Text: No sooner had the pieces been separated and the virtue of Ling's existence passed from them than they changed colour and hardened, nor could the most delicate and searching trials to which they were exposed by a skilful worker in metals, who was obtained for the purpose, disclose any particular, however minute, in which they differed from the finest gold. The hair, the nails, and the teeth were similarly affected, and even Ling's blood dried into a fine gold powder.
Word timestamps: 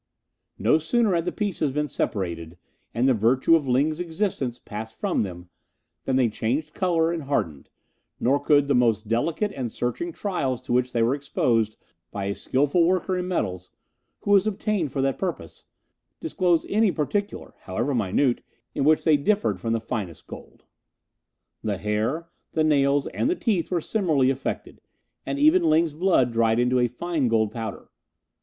No 0.57 0.79
sooner 0.79 1.13
had 1.13 1.25
the 1.25 1.31
pieces 1.31 1.71
been 1.71 1.87
separated 1.87 2.57
and 2.91 3.07
the 3.07 3.13
virtue 3.13 3.55
of 3.55 3.67
Ling's 3.67 3.99
existence 3.99 4.57
passed 4.57 4.95
from 4.95 5.21
them 5.21 5.49
than 6.05 6.15
they 6.15 6.27
changed 6.27 6.73
colour 6.73 7.11
and 7.11 7.21
hardened, 7.25 7.69
nor 8.19 8.39
could 8.39 8.67
the 8.67 8.73
most 8.73 9.07
delicate 9.07 9.51
and 9.51 9.71
searching 9.71 10.11
trials 10.11 10.59
to 10.61 10.73
which 10.73 10.91
they 10.91 11.03
were 11.03 11.13
exposed 11.13 11.77
by 12.09 12.25
a 12.25 12.33
skilful 12.33 12.83
worker 12.83 13.15
in 13.15 13.27
metals, 13.27 13.69
who 14.21 14.31
was 14.31 14.47
obtained 14.47 14.91
for 14.91 15.03
the 15.03 15.13
purpose, 15.13 15.65
disclose 16.19 16.65
any 16.67 16.91
particular, 16.91 17.53
however 17.59 17.93
minute, 17.93 18.41
in 18.73 18.83
which 18.83 19.03
they 19.03 19.17
differed 19.17 19.59
from 19.61 19.71
the 19.71 19.79
finest 19.79 20.25
gold. 20.25 20.63
The 21.63 21.77
hair, 21.77 22.27
the 22.53 22.63
nails, 22.63 23.05
and 23.05 23.29
the 23.29 23.35
teeth 23.35 23.69
were 23.69 23.81
similarly 23.81 24.31
affected, 24.31 24.81
and 25.27 25.37
even 25.37 25.61
Ling's 25.69 25.93
blood 25.93 26.31
dried 26.33 26.57
into 26.57 26.79
a 26.79 26.87
fine 26.87 27.27
gold 27.27 27.51
powder. 27.51 27.91